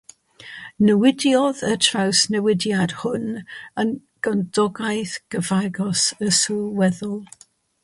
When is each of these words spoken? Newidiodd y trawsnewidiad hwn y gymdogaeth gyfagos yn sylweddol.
Newidiodd 0.85 1.59
y 1.67 1.73
trawsnewidiad 1.87 2.95
hwn 3.03 3.27
y 3.83 3.87
gymdogaeth 4.29 5.15
gyfagos 5.37 6.09
yn 6.25 6.37
sylweddol. 6.43 7.17